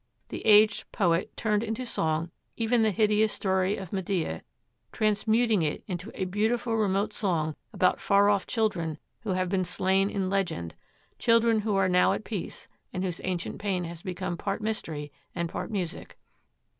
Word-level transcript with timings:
The 0.29 0.43
aged 0.47 0.91
poet 0.91 1.37
turned 1.37 1.61
into 1.61 1.85
song 1.85 2.31
even 2.57 2.81
the 2.81 2.89
hideous 2.89 3.31
story 3.31 3.77
of 3.77 3.93
Medea, 3.93 4.41
transmuting 4.91 5.61
it 5.61 5.83
into 5.85 6.09
'a 6.15 6.25
beautiful 6.25 6.75
remote 6.75 7.13
song 7.13 7.55
about 7.71 7.99
far 7.99 8.27
off 8.27 8.47
children 8.47 8.97
who 9.19 9.33
have 9.33 9.47
been 9.47 9.63
slain 9.63 10.09
in 10.09 10.27
legend, 10.27 10.73
children 11.19 11.59
who 11.59 11.75
are 11.75 11.87
now 11.87 12.13
at 12.13 12.23
peace 12.23 12.67
and 12.91 13.03
whose 13.03 13.21
ancient 13.23 13.59
pain 13.59 13.83
has 13.83 14.01
become 14.01 14.37
part 14.37 14.59
mystery 14.59 15.11
and 15.35 15.49
part 15.49 15.69
music. 15.69 16.17